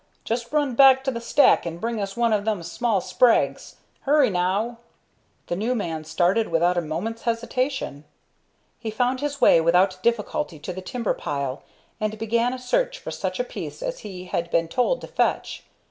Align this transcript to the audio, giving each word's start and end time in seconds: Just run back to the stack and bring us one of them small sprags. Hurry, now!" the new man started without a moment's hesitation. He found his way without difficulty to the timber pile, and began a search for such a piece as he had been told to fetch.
Just 0.25 0.51
run 0.51 0.73
back 0.73 1.03
to 1.03 1.11
the 1.11 1.21
stack 1.21 1.63
and 1.63 1.79
bring 1.79 2.01
us 2.01 2.17
one 2.17 2.33
of 2.33 2.43
them 2.43 2.63
small 2.63 3.01
sprags. 3.01 3.75
Hurry, 3.99 4.31
now!" 4.31 4.79
the 5.45 5.55
new 5.55 5.75
man 5.75 6.05
started 6.05 6.47
without 6.47 6.75
a 6.75 6.81
moment's 6.81 7.21
hesitation. 7.21 8.05
He 8.79 8.89
found 8.89 9.19
his 9.19 9.39
way 9.39 9.61
without 9.61 10.01
difficulty 10.01 10.57
to 10.57 10.73
the 10.73 10.81
timber 10.81 11.13
pile, 11.13 11.61
and 11.99 12.17
began 12.17 12.51
a 12.51 12.57
search 12.57 12.97
for 12.97 13.11
such 13.11 13.39
a 13.39 13.43
piece 13.43 13.83
as 13.83 13.99
he 13.99 14.25
had 14.25 14.49
been 14.49 14.67
told 14.67 15.01
to 15.01 15.07
fetch. 15.07 15.65